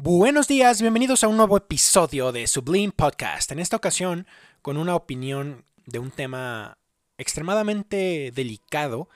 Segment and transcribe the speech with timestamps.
[0.00, 3.50] Buenos días, bienvenidos a un nuevo episodio de Sublime Podcast.
[3.50, 4.28] En esta ocasión,
[4.62, 6.78] con una opinión de un tema
[7.16, 9.08] extremadamente delicado,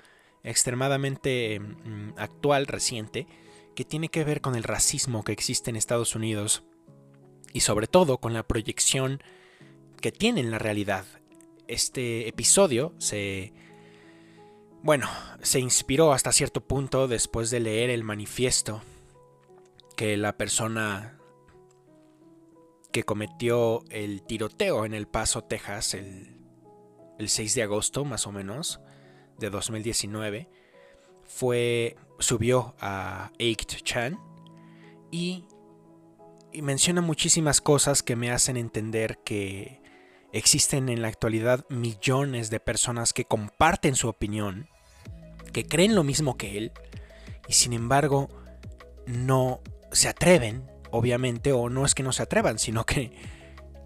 [0.42, 3.29] extremadamente mm, actual, reciente,
[3.76, 6.64] que tiene que ver con el racismo que existe en Estados Unidos
[7.53, 9.23] y sobre todo con la proyección
[10.01, 11.05] que tiene en la realidad.
[11.69, 13.53] Este episodio se...
[14.83, 15.09] Bueno,
[15.43, 18.83] se inspiró hasta cierto punto después de leer el manifiesto
[20.03, 21.16] que la persona
[22.90, 26.40] que cometió el tiroteo en El Paso, Texas, el,
[27.25, 28.81] 6 de agosto más o menos
[29.39, 30.49] de 2019,
[31.23, 34.19] fue, subió a 8chan
[35.12, 35.45] y,
[36.53, 39.81] y menciona muchísimas cosas que me hacen entender que
[40.33, 44.67] existen en la actualidad millones de personas que comparten su opinión,
[45.53, 46.73] que creen lo mismo que él,
[47.47, 48.28] y sin embargo
[49.06, 49.61] no
[49.92, 53.12] se atreven, obviamente, o no es que no se atrevan, sino que,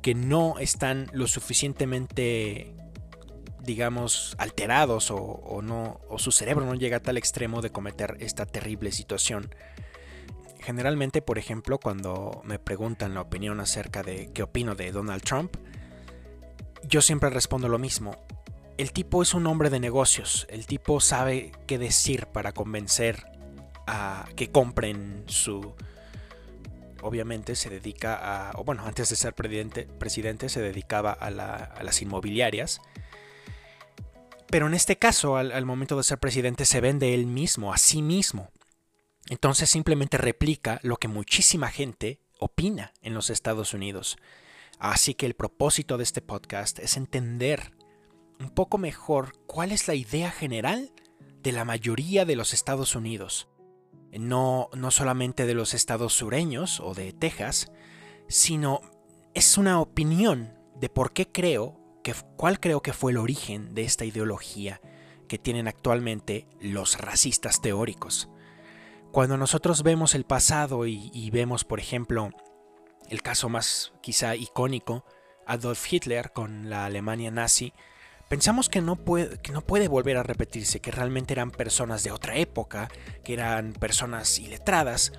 [0.03, 2.75] que no están lo suficientemente,
[3.63, 8.47] digamos, alterados o, no, o su cerebro no llega a tal extremo de cometer esta
[8.47, 9.55] terrible situación.
[10.61, 15.57] Generalmente, por ejemplo, cuando me preguntan la opinión acerca de qué opino de Donald Trump,
[16.89, 18.17] yo siempre respondo lo mismo.
[18.77, 23.25] El tipo es un hombre de negocios, el tipo sabe qué decir para convencer
[23.87, 25.75] a que compren su,
[27.07, 28.17] obviamente se dedica
[28.51, 32.81] a, o bueno, antes de ser presidente, presidente se dedicaba a, las inmobiliarias.
[34.49, 38.03] Pero en este caso, al, momento de ser presidente, se vende él mismo, a sí
[38.03, 38.51] mismo.
[39.29, 44.17] Entonces simplemente replica lo que muchísima gente opina en los Estados Unidos.
[44.79, 47.73] Así que el propósito de este podcast es entender
[48.39, 50.93] un poco mejor cuál es la idea general
[51.43, 53.49] de la mayoría de los Estados Unidos
[54.19, 57.71] no, no solamente de los estados sureños o de Texas,
[58.29, 58.81] sino
[59.35, 63.83] es una opinión de por qué creo que, cuál creo que fue el origen de
[63.83, 64.81] esta ideología
[65.29, 68.29] que tienen actualmente los racistas teóricos.
[69.13, 72.31] Cuando nosotros vemos el pasado y, y vemos, por ejemplo,
[73.09, 75.05] el caso más quizá icónico,
[75.47, 77.73] Adolf Hitler con la Alemania nazi,
[78.29, 82.13] pensamos que no, puede, que no puede volver a repetirse, que realmente eran personas de
[82.13, 82.89] otra época,
[83.25, 85.13] que eran personas iletradas,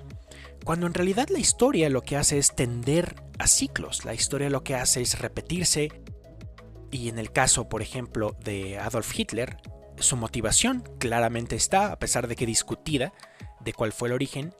[0.64, 4.64] cuando en realidad la historia lo que hace es tender a ciclos, la historia lo
[4.64, 5.88] que hace es repetirse,
[6.90, 9.58] y en el caso, por ejemplo, de Adolf Hitler,
[9.98, 13.12] su motivación claramente está, a pesar de que discutida,
[13.60, 14.54] de cuál fue el origen,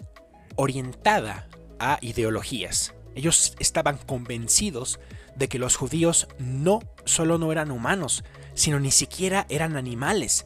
[0.56, 1.48] orientada
[1.78, 2.94] a ideologías.
[3.14, 5.00] Ellos estaban convencidos
[5.36, 8.24] de que los judíos no solo no eran humanos,
[8.58, 10.44] sino ni siquiera eran animales.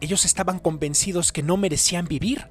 [0.00, 2.48] Ellos estaban convencidos que no merecían vivir.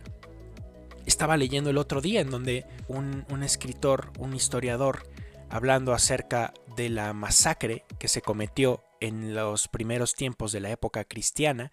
[1.07, 5.09] Estaba leyendo el otro día en donde un, escritor, un historiador,
[5.49, 11.03] hablando acerca de la masacre que se cometió en los primeros tiempos de la época
[11.03, 11.71] cristiana,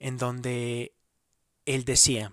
[0.00, 0.94] en donde
[1.66, 2.32] él decía,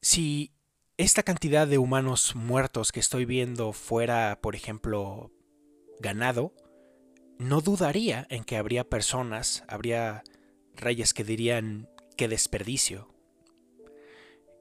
[0.00, 0.52] si
[0.98, 5.32] esta cantidad de humanos muertos que estoy viendo fuera, por ejemplo,
[5.98, 6.52] ganado,
[7.38, 10.22] no dudaría en que habría personas, habría
[10.74, 13.08] reyes que dirían qué desperdicio.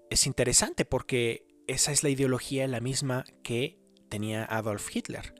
[0.10, 5.34] Es interesante porque esa es la ideología la misma que tenía Adolf Hitler.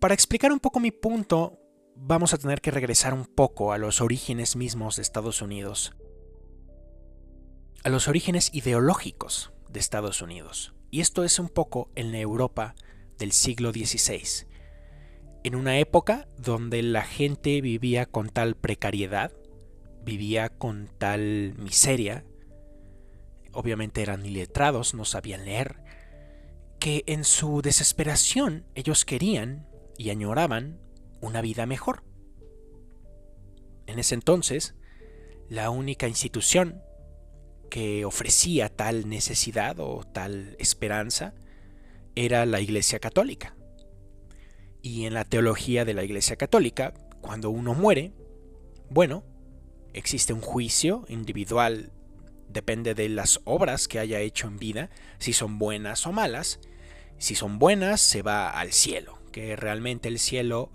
[0.00, 1.58] Para explicar un poco mi punto,
[1.96, 5.94] vamos a tener que regresar un poco a los orígenes mismos de Estados Unidos,
[7.82, 10.72] a los orígenes ideológicos de Estados Unidos.
[10.90, 12.74] Y esto es un poco en la Europa
[13.18, 14.46] del siglo XVI
[15.48, 19.32] en una época donde la gente vivía con tal precariedad,
[20.04, 22.26] vivía con tal miseria,
[23.52, 25.76] obviamente eran iletrados, no sabían leer,
[26.78, 29.66] que en su desesperación ellos querían
[29.96, 30.82] y añoraban
[31.22, 32.04] una vida mejor.
[33.86, 34.74] En ese entonces,
[35.48, 36.82] la única institución
[37.70, 41.32] que ofrecía tal necesidad o tal esperanza
[42.16, 43.57] era la Iglesia Católica.
[44.82, 48.12] Y en la teología de la Iglesia Católica, cuando uno muere,
[48.90, 49.24] bueno,
[49.92, 51.92] existe un juicio individual,
[52.48, 56.60] depende de las obras que haya hecho en vida, si son buenas o malas.
[57.18, 60.70] Si son buenas, se va al cielo, que realmente el cielo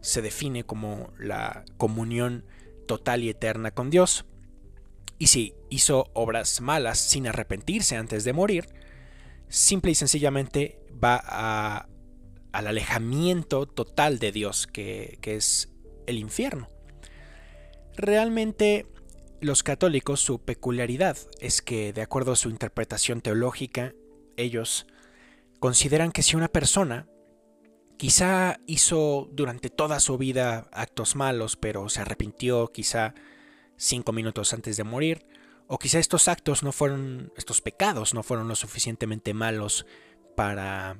[0.00, 2.44] se define como la comunión
[2.86, 4.24] total y eterna con Dios.
[5.18, 8.68] Y si hizo obras malas sin arrepentirse antes de morir,
[9.48, 11.88] simple y sencillamente va a
[12.52, 15.70] al alejamiento total de Dios, que, es
[16.06, 16.68] el infierno.
[17.96, 18.86] Realmente
[19.40, 23.94] los católicos, su peculiaridad es que, de acuerdo a su interpretación teológica,
[24.36, 24.86] ellos
[25.58, 27.08] consideran que si una persona
[27.96, 33.14] quizá hizo durante toda su vida actos malos, pero se arrepintió quizá
[33.76, 35.26] cinco minutos antes de morir,
[35.66, 39.86] o quizá estos actos no fueron, estos pecados no fueron lo suficientemente malos
[40.36, 40.98] para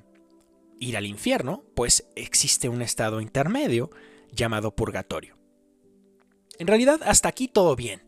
[0.83, 3.91] ir al infierno, pues existe un estado intermedio
[4.33, 5.37] llamado purgatorio.
[6.59, 8.03] En realidad, hasta aquí todo bien.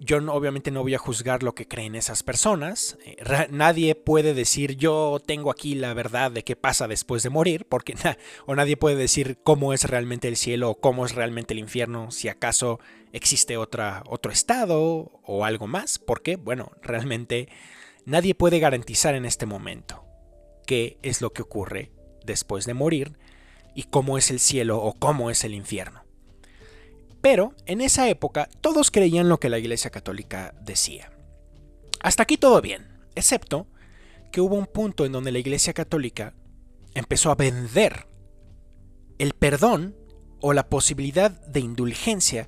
[0.00, 2.98] Yo obviamente no voy a juzgar lo que creen esas personas.
[3.04, 3.16] Eh,
[3.50, 7.94] nadie puede decir yo tengo aquí la verdad de qué pasa después de morir, porque
[8.46, 12.12] o nadie puede decir cómo es realmente el cielo o cómo es realmente el infierno,
[12.12, 12.78] si acaso
[13.12, 17.48] existe otra, otro estado o algo más, porque bueno, realmente
[18.04, 20.07] nadie puede garantizar en este momento
[20.68, 21.90] qué es lo que ocurre
[22.26, 23.18] después de morir
[23.74, 26.04] y cómo es el cielo o cómo es el infierno.
[27.22, 31.10] Pero en esa época todos creían lo que la Iglesia Católica decía.
[32.00, 33.66] Hasta aquí todo bien, excepto
[34.30, 36.34] que hubo un punto en donde la Iglesia Católica
[36.94, 38.06] empezó a vender
[39.18, 39.96] el perdón
[40.42, 42.46] o la posibilidad de indulgencia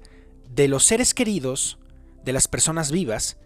[0.51, 1.79] de los seres queridos,
[2.23, 3.39] de las personas vivas,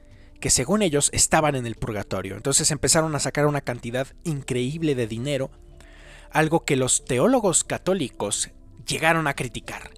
[0.44, 2.37] que según ellos estaban en el purgatorio.
[2.37, 5.50] Entonces empezaron a sacar una cantidad increíble de dinero,
[6.32, 8.50] algo que los teólogos católicos
[8.87, 9.93] llegaron a criticar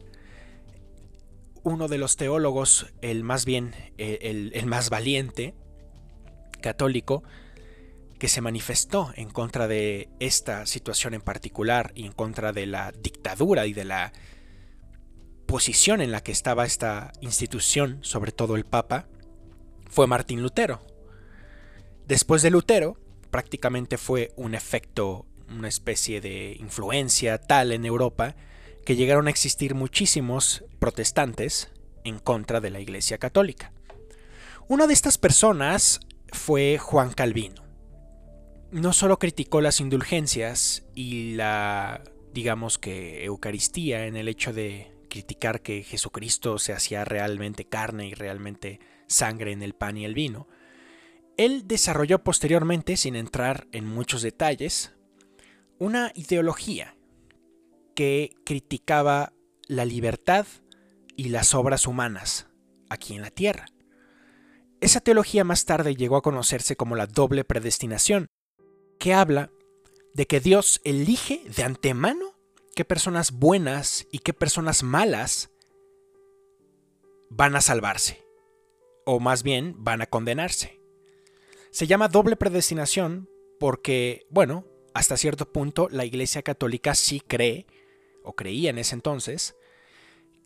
[1.65, 5.57] uno de los teólogos, el más bien, eh, el, más valiente,
[6.61, 7.25] católico,
[8.21, 12.93] que se manifestó en contra de esta situación en particular y en contra de la
[12.93, 14.13] dictadura y de la
[15.47, 19.09] posición en la que estaba esta institución, sobre todo el Papa,
[19.97, 20.83] fue Martín Lutero.
[22.07, 22.99] Después de Lutero,
[23.31, 28.37] prácticamente fue un efecto, una especie de influencia tal en Europa,
[28.85, 31.73] que llegaron a existir muchísimos protestantes
[32.05, 33.73] en contra de la Iglesia Católica.
[34.69, 36.01] Una de estas personas
[36.31, 37.65] fue Juan Calvino.
[38.71, 42.03] No solo criticó las indulgencias y la,
[42.35, 48.13] digamos que, Eucaristía en el hecho de criticar que Jesucristo se hacía realmente carne y
[48.13, 50.49] realmente sangre en el pan y el vino,
[51.37, 54.95] él desarrolló posteriormente, sin entrar en muchos detalles,
[55.79, 56.97] una ideología
[57.95, 59.33] que criticaba
[59.69, 60.47] la libertad
[61.17, 62.47] y las obras humanas
[62.89, 63.67] aquí en la tierra.
[64.81, 68.29] Esa teología más tarde llegó a conocerse como la doble predestinación,
[68.99, 69.51] que habla
[70.15, 72.35] de que Dios elige de antemano
[72.75, 75.51] qué personas buenas y qué personas malas
[77.31, 78.26] van a salvarse,
[79.07, 80.81] o más bien van a condenarse.
[81.71, 87.67] Se llama doble predestinación porque, bueno, hasta cierto punto la Iglesia Católica sí cree
[88.25, 89.55] o creía en ese entonces,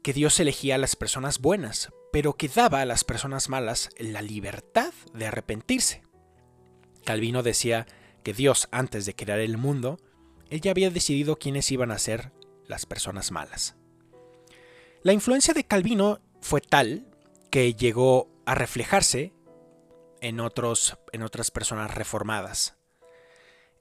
[0.03, 4.23] que Dios elegía a las personas buenas, pero que daba a las personas malas la
[4.23, 6.03] libertad de arrepentirse.
[7.05, 7.87] Calvino decía
[8.23, 9.99] que Dios, antes de crear el mundo,
[10.51, 12.33] él ya había decidido quiénes iban a ser
[12.67, 13.77] las personas malas.
[15.03, 17.07] La influencia de Calvino fue tal
[17.51, 19.33] que llegó a reflejarse
[20.21, 22.75] en, otros, en otras personas reformadas.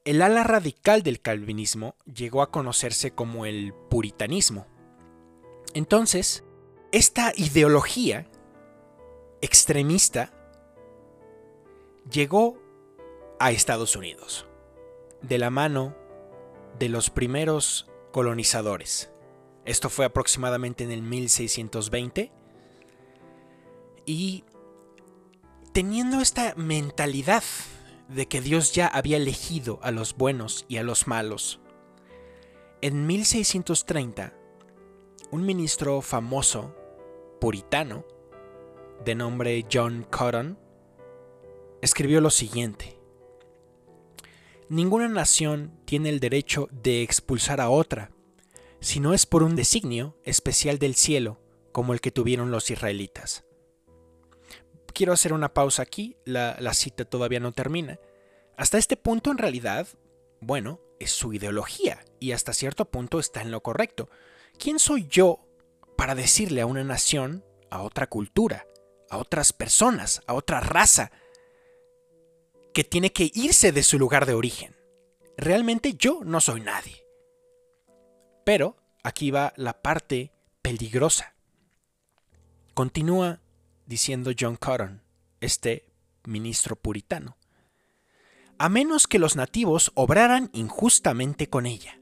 [0.06, 4.68] El ala radical del calvinismo llegó a conocerse como el puritanismo.
[5.74, 6.44] Entonces,
[6.92, 8.28] esta ideología
[9.42, 10.32] extremista
[12.12, 12.62] llegó
[13.40, 14.46] a Estados Unidos,
[15.24, 15.96] de la mano
[16.78, 19.10] de los primeros colonizadores.
[19.66, 22.32] Esto fue aproximadamente en el 1620.
[24.06, 24.44] Y
[25.80, 27.42] teniendo esta mentalidad
[28.10, 31.62] de que Dios ya había elegido a los buenos y a los malos.
[32.82, 34.34] En 1630,
[35.32, 36.76] un ministro famoso,
[37.40, 38.06] puritano,
[39.06, 40.60] de nombre John Cotton,
[41.82, 43.00] escribió lo siguiente.
[44.68, 48.12] Ninguna nación tiene el derecho de expulsar a otra,
[48.82, 51.40] si no es por un designio especial del cielo,
[51.72, 53.46] como el que tuvieron los israelitas
[54.94, 58.00] quiero hacer una pausa aquí, la, cita todavía no termina.
[58.58, 59.88] Hasta este punto en realidad,
[60.42, 64.10] bueno, es su ideología y hasta cierto punto está en lo correcto.
[64.58, 65.40] ¿Quién soy yo
[65.98, 68.66] para decirle a una nación, a otra cultura,
[69.10, 71.12] a otras personas, a otra raza,
[72.74, 74.76] que tiene que irse de su lugar de origen?
[75.38, 77.04] Realmente yo no soy nadie.
[78.44, 81.36] Pero aquí va la parte peligrosa.
[82.74, 83.42] Continúa
[83.90, 85.02] diciendo John Cotton,
[85.42, 85.92] este
[86.24, 87.38] ministro puritano,
[88.60, 92.00] a menos que los nativos obraran injustamente con ella.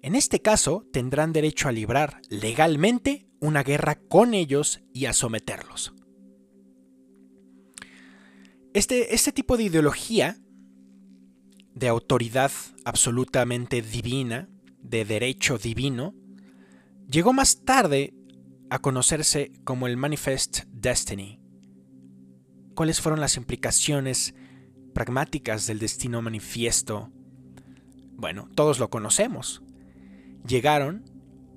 [0.00, 5.92] En este caso, tendrán derecho a librar legalmente una guerra con ellos y a someterlos.
[8.72, 10.38] Este, este tipo de ideología
[11.74, 12.50] de autoridad
[12.84, 16.14] absolutamente divina, de derecho divino,
[17.10, 18.14] llegó más tarde
[18.74, 21.40] a conocerse como el Manifest Destiny.
[22.74, 24.34] ¿Cuáles fueron las implicaciones
[24.92, 27.12] pragmáticas del destino manifiesto?
[28.16, 29.62] Bueno, todos lo conocemos.
[30.44, 31.04] Llegaron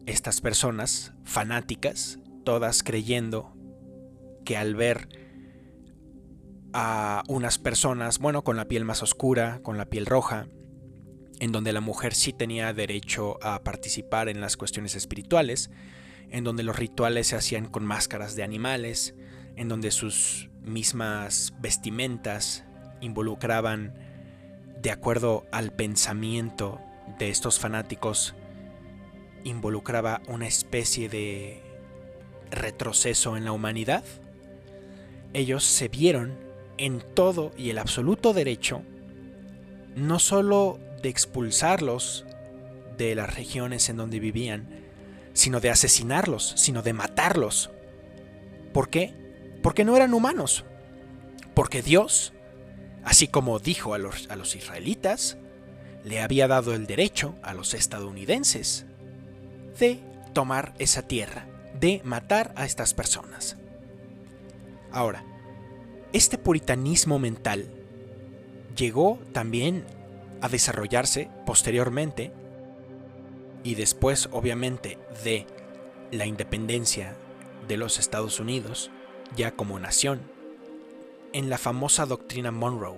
[0.06, 3.58] estas personas fanáticas, todas creyendo
[4.46, 5.10] que al ver
[6.72, 10.50] a unas personas, bueno, con la piel más oscura, con la piel roja,
[11.40, 15.72] en donde la mujer sí tenía derecho a participar en las cuestiones espirituales,
[16.32, 19.16] en donde los rituales se hacían con máscaras de animales,
[19.56, 22.64] en donde sus mismas vestimentas
[23.02, 23.94] involucraban,
[24.82, 26.80] de acuerdo al pensamiento
[27.18, 28.36] de estos fanáticos,
[29.44, 31.62] involucraba una especie de
[32.52, 34.04] retroceso en la humanidad.
[35.34, 36.38] Ellos se vieron
[36.78, 38.84] en todo y el absoluto derecho,
[39.96, 42.26] no solo de expulsarlos
[42.98, 44.87] de las regiones en donde vivían,
[45.38, 47.70] sino de asesinarlos, sino de matarlos.
[48.74, 49.14] ¿Por qué?
[49.62, 50.66] Porque no eran humanos.
[51.54, 52.34] Porque Dios,
[53.04, 55.38] así como dijo a los, a los israelitas,
[56.04, 58.88] le había dado el derecho a los estadounidenses
[59.78, 60.00] de
[60.34, 61.46] tomar esa tierra,
[61.80, 63.58] de matar a estas personas.
[64.92, 65.24] Ahora,
[66.14, 67.70] este puritanismo mental
[68.76, 69.86] llegó también
[70.42, 72.34] a desarrollarse posteriormente
[73.64, 75.46] y después obviamente de
[76.12, 77.16] la independencia
[77.68, 78.92] de los Estados Unidos,
[79.36, 80.22] ya como nación,
[81.34, 82.98] en la famosa doctrina Monroe.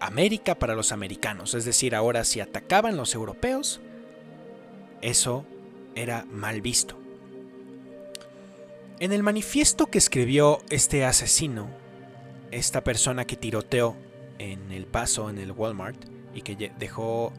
[0.00, 3.80] América para los americanos, es decir, ahora si atacaban los europeos,
[5.02, 5.44] eso
[5.94, 6.98] era mal visto.
[8.98, 11.68] En el manifiesto que escribió este asesino,
[12.50, 13.96] esta persona que tiroteó
[14.38, 16.02] en El Paso, en el Walmart,
[16.34, 17.32] y que dejó,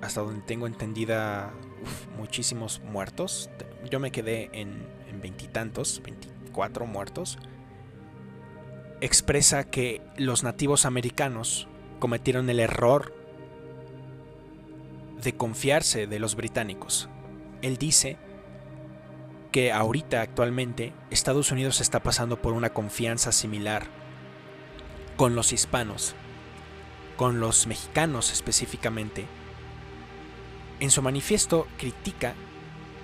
[0.00, 1.52] hasta donde tengo entendida,
[2.16, 3.50] muchísimos muertos.
[3.90, 4.86] Yo me quedé en
[5.20, 7.38] veintitantos, 24 muertos.
[9.00, 13.14] Expresa que los nativos americanos cometieron el error
[15.22, 17.08] de confiarse de los británicos.
[17.62, 18.16] Él dice
[19.52, 23.86] que ahorita actualmente Estados Unidos está pasando por una confianza similar
[25.16, 26.14] con los hispanos
[27.18, 29.26] con los mexicanos específicamente.
[30.80, 32.34] En su manifiesto critica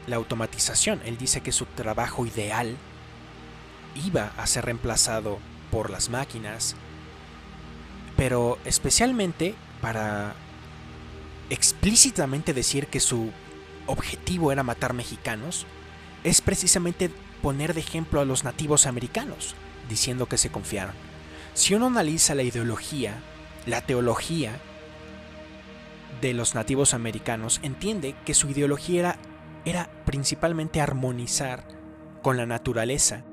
[0.07, 1.01] la automatización.
[1.05, 2.77] Él dice que su trabajo ideal
[4.07, 5.39] iba a ser reemplazado
[5.71, 6.77] por las máquinas,
[8.17, 10.35] pero especialmente para
[11.51, 13.33] explícitamente decir que su
[13.87, 15.67] objetivo era matar mexicanos,
[16.23, 17.11] es precisamente
[17.43, 19.55] poner de ejemplo a los nativos americanos,
[19.89, 20.95] diciendo que se confiaron.
[21.55, 23.21] Si uno analiza la ideología
[23.67, 24.61] la teología
[26.21, 29.19] de los nativos americanos entiende que su ideología era,
[29.65, 31.67] era principalmente armonizar
[32.23, 33.25] con la naturaleza,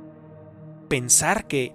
[0.89, 1.73] pensar que,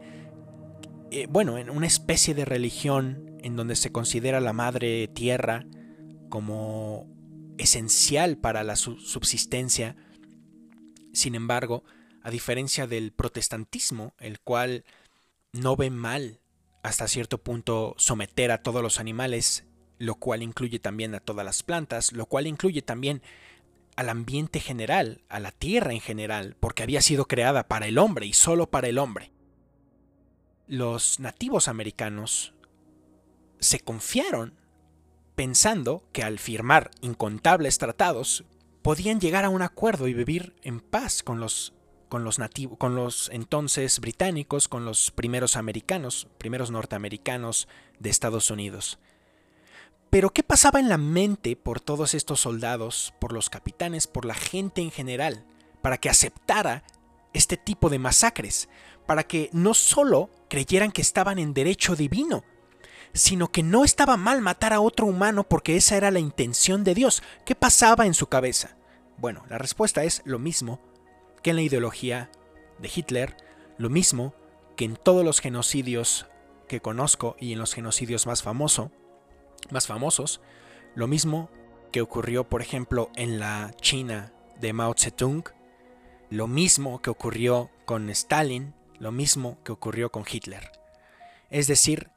[1.10, 5.66] eh, bueno, en una especie de religión en donde se considera la madre tierra
[6.28, 7.08] como
[7.58, 9.96] esencial para la subsistencia,
[11.12, 11.84] sin embargo,
[12.22, 14.84] a diferencia del protestantismo, el cual
[15.52, 16.40] no ve mal
[16.82, 19.64] hasta cierto punto someter a todos los animales,
[19.98, 23.22] lo cual incluye también a todas las plantas, lo cual incluye también
[23.96, 28.26] al ambiente general, a la tierra en general, porque había sido creada para el hombre
[28.26, 29.32] y solo para el hombre.
[30.68, 32.52] Los nativos americanos
[33.58, 34.54] se confiaron
[35.34, 38.44] pensando que al firmar incontables tratados
[38.82, 41.72] podían llegar a un acuerdo y vivir en paz con los
[42.08, 47.66] con los nativos, con los entonces británicos, con los primeros americanos, primeros norteamericanos
[47.98, 49.00] de Estados Unidos.
[50.16, 54.32] Pero ¿qué pasaba en la mente por todos estos soldados, por los capitanes, por la
[54.32, 55.44] gente en general,
[55.82, 56.84] para que aceptara
[57.34, 58.70] este tipo de masacres?
[59.04, 62.44] Para que no solo creyeran que estaban en derecho divino,
[63.12, 66.94] sino que no estaba mal matar a otro humano porque esa era la intención de
[66.94, 67.22] Dios.
[67.44, 68.78] ¿Qué pasaba en su cabeza?
[69.18, 70.80] Bueno, la respuesta es lo mismo
[71.42, 72.30] que en la ideología
[72.78, 73.36] de Hitler,
[73.76, 74.34] lo mismo
[74.78, 76.26] que en todos los genocidios
[76.68, 78.92] que conozco y en los genocidios más, famoso,
[79.70, 80.40] más famosos,
[80.94, 81.50] lo mismo
[81.92, 85.44] que ocurrió, por ejemplo, en la China de Mao Zedong,
[86.30, 90.72] lo mismo que ocurrió con Stalin, lo mismo que ocurrió con Hitler.
[91.50, 92.10] Es decir,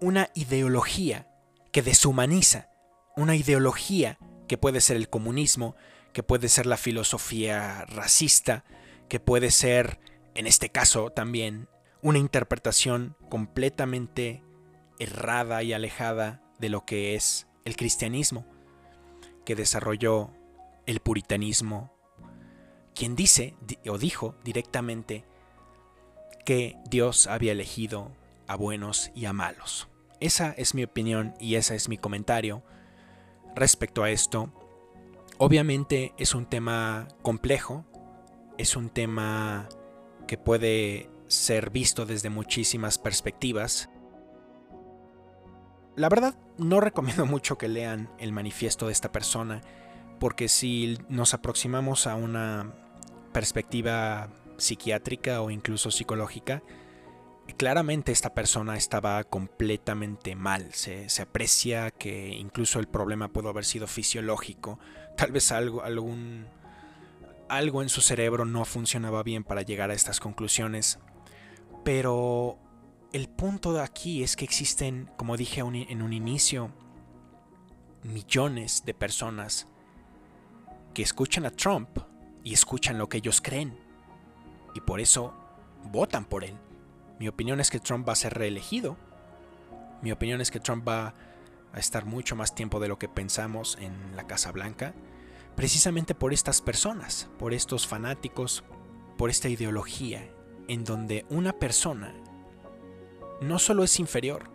[0.00, 1.28] una ideología
[1.72, 2.68] que deshumaniza,
[3.16, 5.74] una ideología que puede ser el comunismo,
[6.12, 8.64] que puede ser la filosofía racista,
[9.08, 9.98] que puede ser,
[10.34, 11.68] en este caso también,
[12.02, 14.42] una interpretación completamente
[14.98, 18.46] errada y alejada de lo que es el cristianismo,
[19.44, 20.30] que desarrolló
[20.86, 21.92] el puritanismo,
[22.94, 23.56] quien dice
[23.88, 25.24] o dijo directamente
[26.44, 28.12] que Dios había elegido
[28.46, 29.88] a buenos y a malos.
[30.20, 32.62] Esa es mi opinión y ese es mi comentario
[33.54, 34.52] respecto a esto.
[35.38, 37.84] Obviamente es un tema complejo,
[38.56, 39.68] es un tema
[40.26, 43.90] que puede ser visto desde muchísimas perspectivas.
[45.96, 49.62] La verdad, no recomiendo mucho que lean el manifiesto de esta persona,
[50.20, 52.72] porque si nos aproximamos a una
[53.32, 56.62] perspectiva psiquiátrica o incluso psicológica,
[57.56, 60.72] claramente esta persona estaba completamente mal.
[60.74, 64.78] Se, aprecia que incluso el problema pudo haber sido fisiológico.
[65.16, 66.46] Tal vez algo, algún,
[67.48, 70.98] algo en su cerebro no funcionaba bien para llegar a estas conclusiones.
[71.84, 72.58] Pero
[73.16, 76.70] el punto de aquí es que existen, como dije en un inicio,
[78.02, 79.66] millones de personas
[80.92, 81.88] que escuchan a Trump
[82.44, 83.74] y escuchan lo que ellos creen.
[84.74, 85.32] Y por eso
[85.84, 86.58] votan por él.
[87.18, 88.98] Mi opinión es que Trump va a ser reelegido.
[90.02, 91.14] Mi opinión es que Trump va
[91.72, 94.92] a estar mucho más tiempo de lo que pensamos en la Casa Blanca,
[95.54, 98.62] precisamente por estas personas, por estos fanáticos,
[99.16, 100.30] por esta ideología,
[100.68, 102.14] en donde una persona
[103.40, 104.50] no solo es inferior,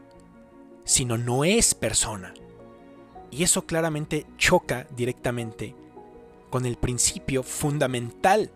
[0.83, 2.33] sino no es persona.
[3.29, 5.75] Y eso claramente choca directamente
[6.49, 8.51] con el principio fundamental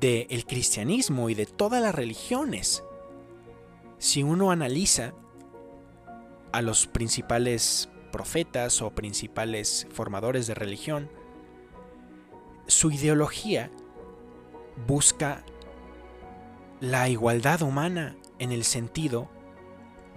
[0.00, 2.84] del cristianismo y de todas las religiones,
[3.98, 5.14] si uno analiza
[6.52, 11.10] a los principales profetas o principales formadores de religión,
[12.66, 13.70] su ideología
[14.86, 15.44] busca
[16.80, 19.30] la igualdad humana en el sentido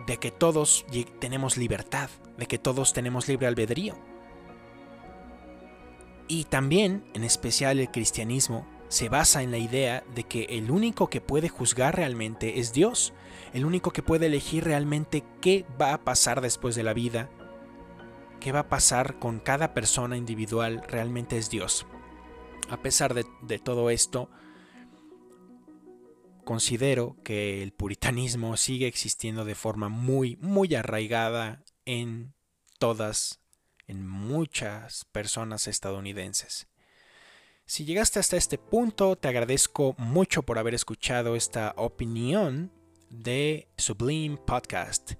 [0.07, 0.85] de que todos
[1.19, 3.95] tenemos libertad, de que todos tenemos libre albedrío.
[6.27, 11.09] Y también, en especial el cristianismo, se basa en la idea de que el único
[11.09, 13.13] que puede juzgar realmente es Dios,
[13.53, 17.29] el único que puede elegir realmente qué va a pasar después de la vida,
[18.41, 21.85] qué va a pasar con cada persona individual, realmente es Dios.
[22.69, 24.29] A pesar de, todo esto,
[26.43, 32.33] considero que el puritanismo sigue existiendo de forma muy, muy arraigada en
[32.79, 33.39] todas,
[33.87, 36.67] en muchas personas estadounidenses.
[37.65, 42.71] Si llegaste hasta este punto, te agradezco mucho por haber escuchado esta opinión
[43.09, 45.13] de Sublime Podcast.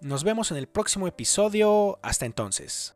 [0.00, 1.98] Nos vemos en el próximo episodio.
[2.02, 2.94] Hasta entonces.